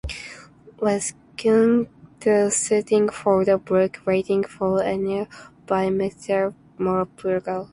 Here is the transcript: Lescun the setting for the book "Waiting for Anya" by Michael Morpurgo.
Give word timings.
Lescun 0.79 1.87
the 2.21 2.49
setting 2.49 3.07
for 3.09 3.45
the 3.45 3.59
book 3.59 3.99
"Waiting 4.03 4.43
for 4.43 4.83
Anya" 4.83 5.27
by 5.67 5.91
Michael 5.91 6.55
Morpurgo. 6.79 7.69